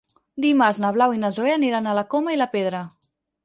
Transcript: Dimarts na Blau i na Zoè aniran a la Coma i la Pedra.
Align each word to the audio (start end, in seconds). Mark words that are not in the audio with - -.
Dimarts 0.45 0.79
na 0.85 0.91
Blau 0.95 1.13
i 1.17 1.21
na 1.25 1.31
Zoè 1.37 1.53
aniran 1.59 1.91
a 1.93 1.97
la 2.01 2.07
Coma 2.17 2.37
i 2.37 2.43
la 2.43 2.51
Pedra. 2.59 2.85